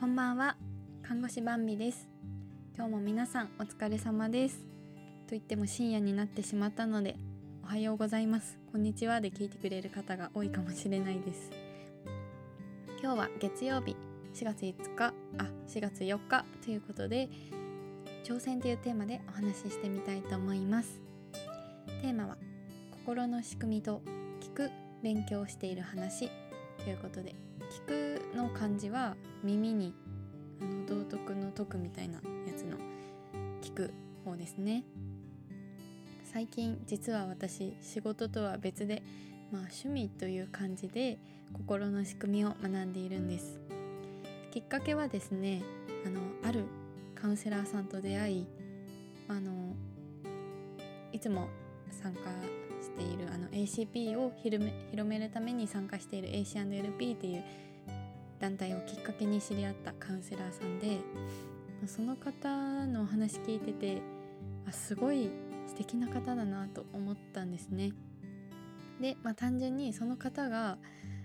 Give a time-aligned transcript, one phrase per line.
[0.00, 0.56] こんばんは。
[1.02, 2.08] 看護師バンビです。
[2.74, 4.60] 今日も皆さんお疲れ様です。
[5.26, 7.16] と言っても深夜になってしまったので
[7.62, 8.58] おはようございます。
[8.72, 11.50] こんにちはで聞いてくれる方が多いかもしれないです。
[13.02, 13.94] 今日は月曜日。
[14.32, 15.12] 4月5日。
[15.36, 16.46] あ4月4日。
[16.64, 17.28] ということで
[18.24, 20.98] 挑戦というテーマでお話ししてみたいと思います。
[22.00, 22.38] テーマは
[23.04, 24.00] 心の仕組みと
[24.40, 24.70] 聞く
[25.02, 26.30] 勉強している話。
[26.84, 27.34] ということで
[27.86, 29.94] 聞くの漢字は耳に
[30.60, 32.20] あの道徳の徳みたいなや
[32.56, 32.78] つの
[33.62, 33.92] 聞く
[34.24, 34.84] 方ですね。
[36.32, 39.02] 最近実は私仕事とは別で
[39.52, 41.18] まあ趣味という感じで
[41.52, 43.60] 心の仕組みを学んでいるんです。
[44.50, 45.62] きっかけはですね
[46.06, 46.64] あのある
[47.14, 48.46] カウンセラーさんと出会い
[49.28, 49.74] あの
[51.12, 51.48] いつも
[51.90, 52.20] 参加
[52.90, 57.44] しているあの ACP を広め広めるために参加している AC&LP っていう
[58.40, 60.98] 団体をきっかけに知り合ったカウンセラーさんで
[61.86, 64.02] その方のお話聞いてて
[64.66, 65.30] あすごい
[65.66, 67.92] 素敵な方だなと思ったんですね。
[69.00, 70.76] で、まあ、単純にその方が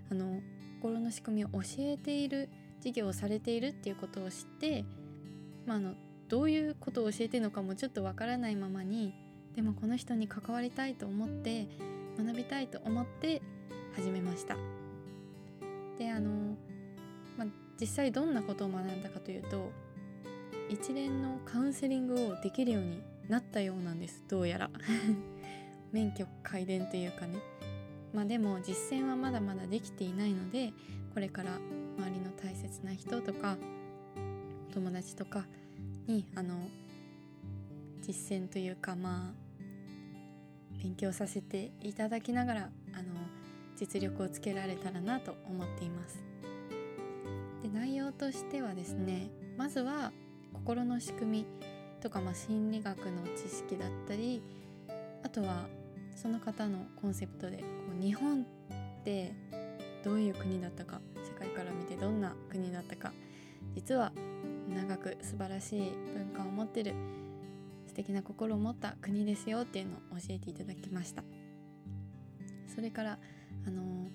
[0.10, 0.40] あの
[0.82, 4.86] 心の仕組みを教えている授業をされているっていうことを知って、
[5.66, 5.96] まあ、あの
[6.30, 9.14] どういうことを教えてるのかもちょっとわからないままに
[9.56, 11.68] でもこの人に関わりたいと思って
[12.18, 13.42] 学びたいと思って
[13.96, 14.58] 始めました。
[15.98, 16.58] であの、
[17.38, 17.48] まあ、
[17.80, 19.72] 実際どんなことを学んだかというと
[20.70, 24.24] 一連のカウンセリングをできるようになったようなんです。
[24.28, 24.70] どうやら。
[25.92, 27.40] 免許改伝というかね。
[28.14, 30.74] まあでも実践はまだまだできていないので
[31.14, 31.58] これから
[31.98, 33.58] 周りの大切な人とか
[34.74, 35.46] 友達とか
[36.08, 36.56] にあの
[38.02, 39.45] 実践というかまあ
[40.86, 43.06] 勉強させていただきながらあの
[43.76, 46.24] 実力をつけられたらなと思っています。
[47.64, 50.12] で内容としてはですねまずは
[50.54, 51.46] 心の仕組み
[52.02, 54.44] とか、まあ、心理学の知識だったり
[55.24, 55.66] あとは
[56.16, 57.64] その方のコンセプトでこ
[58.00, 58.46] う日本っ
[59.04, 59.34] て
[60.04, 63.12] どういう国だったか世界から見てどんな国だったか
[63.74, 64.12] 実は
[64.70, 66.94] 長く素晴らしい文化を持ってる
[67.96, 71.24] 素敵な心を持った国ですよっていうのを教えていただきました。
[72.68, 73.20] それから
[73.66, 74.10] あの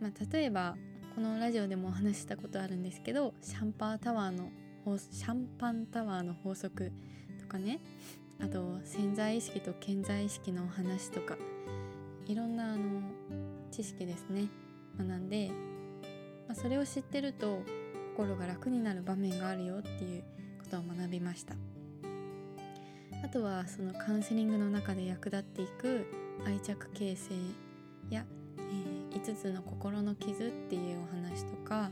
[0.00, 0.76] まあ、例えば
[1.16, 4.50] このラジオでもお話ししたことあるんですけどシャンパータワーの
[4.98, 6.92] シャンパンタワーの法則
[7.40, 7.80] とかね。
[8.40, 11.36] あと潜在意識と潜在意識のお話とか。
[12.26, 13.02] いろんなあの
[13.72, 14.46] 知識ですね。
[14.96, 15.50] 学んで、
[16.46, 17.62] まあ、それを知ってると
[18.16, 20.24] 心が楽になる場面があるよっていう
[20.62, 21.56] ことを学びました。
[23.22, 26.06] あとはそのカウンセリングの中で役立っていく
[26.44, 27.34] 愛着形成
[28.10, 28.24] や、
[28.58, 31.90] えー、5つの心の傷っていうお話とか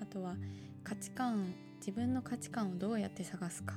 [0.00, 0.36] あとは
[0.84, 3.74] 価値観自分の価値観をどうやって探すか。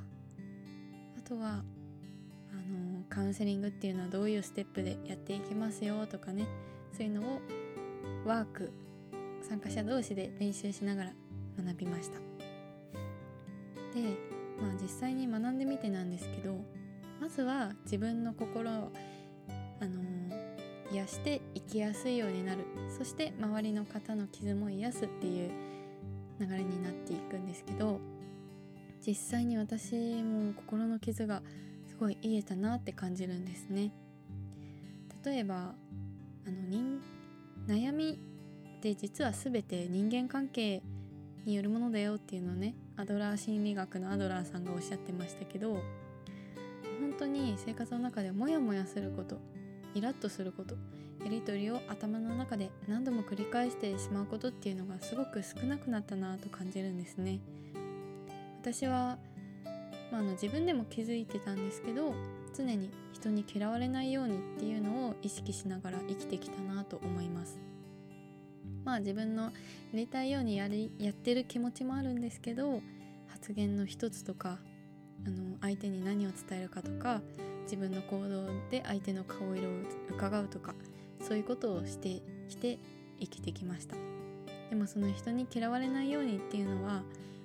[1.18, 6.46] あとはあのカウンセリングっていうのはどういうステップでやっていきますよとかね。
[6.92, 7.40] そういうのを
[8.24, 8.72] ワーク
[9.42, 11.12] 参加者同士で練習しながら
[11.64, 12.18] 学びました。
[13.92, 16.56] でまあ実際に学んでみてなんですけど
[17.20, 18.92] まずは自分の心を、
[19.80, 22.64] あのー、癒して生きやすいようになる。
[22.96, 25.50] そして周りの方の傷も癒すっていう
[26.38, 27.98] 流れになっていくんですけど
[29.06, 31.42] 実際に私も心の傷が
[31.86, 33.92] すごい癒えたなって感じるんですね。
[35.24, 35.74] 例えば
[36.46, 37.00] あの人
[37.66, 38.18] 悩み
[38.76, 40.82] って実は全て人間関係
[41.46, 45.74] によるものだよっていうのをねアドラー心理学のアドラーさんがおっしゃってましたけど
[47.00, 49.38] 本当に生活の中でモヤモヤすること
[49.94, 50.74] イラッとすること
[51.24, 57.40] やり取りを頭の中で何度も繰り返してしまうことっていうのがすごく少なくなったなと感じるんですね。
[58.60, 59.18] 私は、
[60.12, 62.14] まあ、あの自分でも気づいてたんですけど
[62.54, 67.58] 常に人に嫌われないようにっていうのを意識しながら生きてきたなと思います。
[68.84, 69.50] まあ自分のや
[69.94, 72.80] りたいようにやりやってる気持ちもあるんですけど
[73.28, 74.58] 発言の一つとか
[75.26, 77.20] あの相手に何を伝えるかとか
[77.64, 79.72] 自分の行動で相手の顔色を
[80.10, 80.74] 伺うとか
[81.20, 82.78] そういうことをしてきて
[83.18, 83.96] 生きてきました。
[84.70, 87.02] でもその人に嫌われないようにっていうのは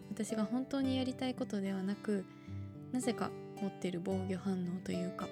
[0.10, 2.26] 私が本当にやりたいことではなく
[2.92, 3.30] なぜか
[3.62, 5.28] 持ってる防御反応というか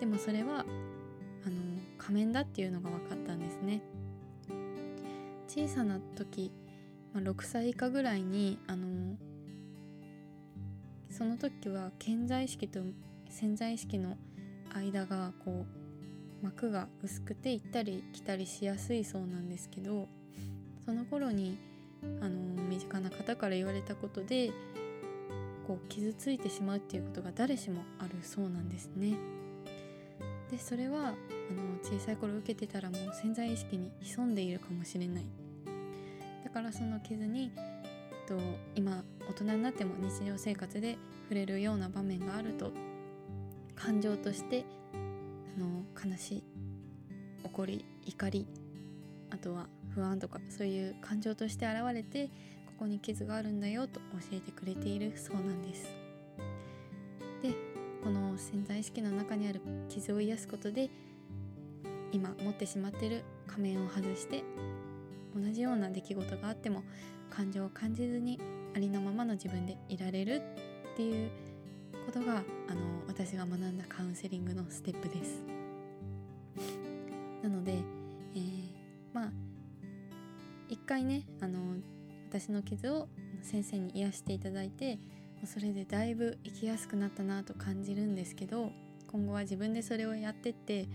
[0.00, 0.66] でもそれはあの
[1.98, 3.80] 仮面だっていうのが分かったんですね。
[5.52, 6.52] 小さな時、
[7.12, 9.16] まあ、6歳以下ぐらいにあの
[11.10, 12.78] その時は健在意識と
[13.28, 14.16] 潜在意識の
[14.72, 15.66] 間がこ
[16.40, 20.06] う膜が薄くて行ったり来たりしやすいそうなんですけど
[20.84, 21.58] その頃に
[22.20, 24.52] あの身近な方から言われたことで
[25.66, 29.16] こう傷ついてしまうっていうことが誰しもあるそうなんですね。
[30.48, 31.16] でそれはあの
[31.82, 35.26] 小さい頃受けてたらもう潜在意識に潜んでいるかもしれない
[36.52, 37.52] だからその傷に
[38.26, 38.36] と
[38.74, 40.98] 今大人になっても日常生活で
[41.28, 42.72] 触れるような場面があると
[43.76, 44.64] 感情として
[45.56, 46.44] あの悲しい
[47.44, 48.48] 怒り怒り
[49.30, 52.26] あとは不安とかそういう感情として現れて
[52.66, 55.94] ここに傷があるんだよと教えてくれているそうなんです。
[57.42, 57.54] で
[58.02, 60.90] この潜在意識の中にある傷を癒すことで
[62.12, 64.42] 今持ってしまっている仮面を外して
[65.34, 66.82] 同じような出来事があっても
[67.30, 68.40] 感情を感じずに
[68.74, 70.42] ありのままの自分でいられる
[70.92, 71.30] っていう
[72.06, 75.42] ことがあの私が学んだカウンセリングのステップです。
[77.42, 77.72] なので、
[78.34, 78.40] えー、
[79.12, 79.30] まあ
[80.68, 81.58] 一回ねあの
[82.28, 83.08] 私の傷を
[83.42, 84.98] 先生に癒していただいて
[85.46, 88.70] それでだいぶ生きやすくなったなと感じるんですけど
[89.10, 90.86] 今後は自分でそれをやってって、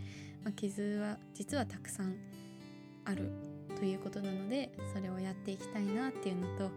[0.43, 2.15] まあ、傷は実はたくさん
[3.05, 3.31] ある
[3.77, 6.71] ということなのでそれをやっていきたいなっていうのと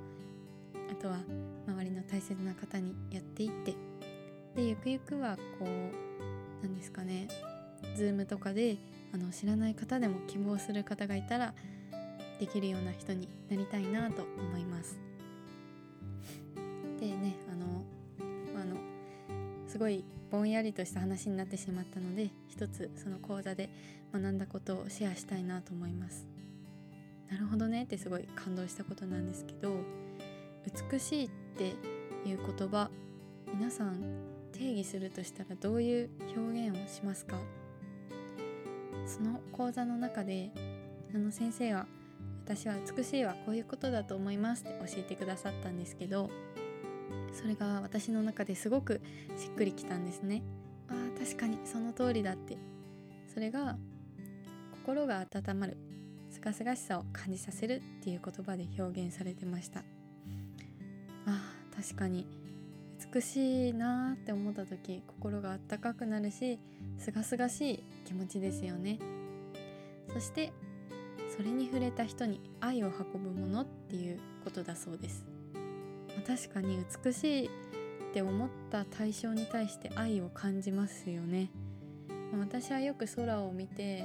[0.90, 1.18] あとは
[1.66, 3.74] 周りの大切な方にやっていって
[4.54, 5.68] でゆくゆくはこう
[6.62, 7.28] 何ですかね
[7.96, 8.76] Zoom とかで
[9.12, 11.54] あの知らない方でも希望する方がいたら
[12.40, 15.07] できるような人になりたいなと思います。
[19.78, 20.02] すごい
[20.32, 23.70] ぼんやりとした話になってしまったので一つその講座で
[24.12, 26.26] 学んだことをシェアしたいなと思います。
[27.30, 29.76] なるほどねってすごい感動したことなんですけど
[30.90, 31.66] 美しいって
[32.28, 32.90] いう言葉
[33.54, 34.02] 皆さん
[34.50, 37.38] 定義するとしたらどういう表現をしますか？
[39.06, 40.50] その講座の中で
[41.14, 41.86] あの先生は
[42.44, 46.30] 私は美しいはこういうことだと思いますって教えてくださったんですけど
[47.32, 49.00] それが私の中ですごく
[49.36, 50.42] しっくりきたんですね。
[50.88, 52.56] ああ確かにその通りだって。
[53.32, 53.76] それが
[54.84, 55.76] 心が温まる
[56.30, 59.84] すがすがしさを感じさせるっていう言葉で表現されてました。
[61.26, 62.26] あー確かに。
[63.12, 66.58] 美しいなーって思った時心があったかくなるし
[66.98, 68.98] すがすがしい気持ちですよね。
[70.12, 70.52] そして
[71.36, 75.24] それに触れた人に愛を運ぶものっていうことだそうです。
[76.26, 77.50] 確かに美しいっ
[78.12, 81.50] て思った対象に対して愛を感じますよね
[82.38, 84.04] 私はよく空を見て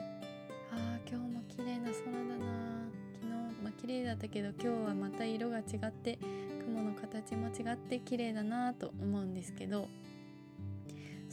[0.72, 2.90] ああ今日も綺麗な空だな
[3.22, 6.20] 昨日まあ綺麗だったけど今日はまた色が違って
[6.66, 9.88] 雲の形も違って綺麗だなと思うんですけど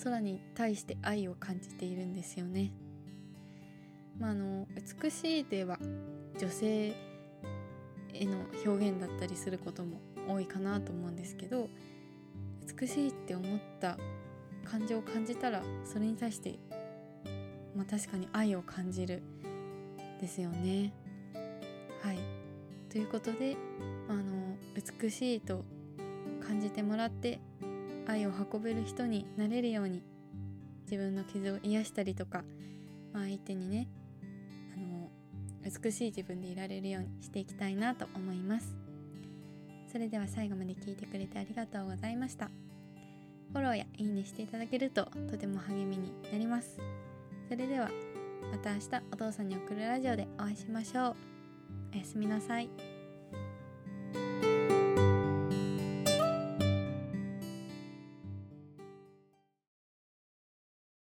[0.03, 2.73] 空に対して愛を感じているんですよね。
[4.19, 4.67] まあ、あの
[5.03, 5.79] 美しいでは
[6.39, 6.95] 女性
[8.13, 10.01] への表現だったりすることも
[10.33, 11.69] 多いかなと思うんですけど
[12.79, 13.99] 美しいって思った
[14.65, 16.59] 感情を感じたらそれに対して、
[17.77, 19.23] まあ、確かに愛を感じる
[20.21, 20.93] ですよね。
[22.03, 22.19] はい
[22.91, 23.57] ということで、
[24.09, 25.65] あの美しいと
[26.45, 27.41] 感じてもらって
[28.09, 30.03] 愛を運べる人になれるように
[30.91, 32.43] 自分の傷を癒したりとか、
[33.13, 33.89] まあ、相手にね
[34.75, 35.09] あの
[35.63, 38.80] 美しい自分でいられるようにしていきたいなと思います
[39.91, 42.51] それでは最後まで聞いてくれてありがとうございました。
[43.53, 46.79] フォローやいいねしていただけるととても励みになります。
[47.49, 47.91] それでは
[48.53, 51.17] また明日お父さんに送るラジオでお会いしましょう。
[51.93, 52.90] おやすみなさい。